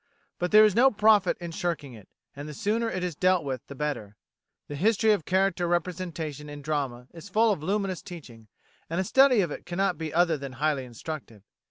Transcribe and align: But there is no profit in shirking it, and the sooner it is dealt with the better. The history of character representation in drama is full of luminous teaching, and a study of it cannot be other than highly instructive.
But 0.39 0.49
there 0.49 0.65
is 0.65 0.73
no 0.73 0.89
profit 0.89 1.37
in 1.39 1.51
shirking 1.51 1.93
it, 1.93 2.09
and 2.35 2.49
the 2.49 2.55
sooner 2.55 2.89
it 2.89 3.03
is 3.03 3.13
dealt 3.15 3.43
with 3.43 3.67
the 3.67 3.75
better. 3.75 4.15
The 4.67 4.75
history 4.75 5.11
of 5.13 5.25
character 5.25 5.67
representation 5.67 6.49
in 6.49 6.63
drama 6.63 7.07
is 7.13 7.29
full 7.29 7.51
of 7.51 7.61
luminous 7.61 8.01
teaching, 8.01 8.47
and 8.89 8.99
a 8.99 9.03
study 9.03 9.41
of 9.41 9.51
it 9.51 9.63
cannot 9.67 9.99
be 9.99 10.11
other 10.11 10.37
than 10.39 10.53
highly 10.53 10.85
instructive. 10.85 11.43